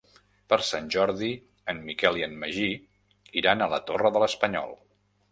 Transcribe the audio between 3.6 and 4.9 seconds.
a la Torre de l'Espanyol.